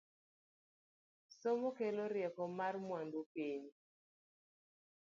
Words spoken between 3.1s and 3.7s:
piny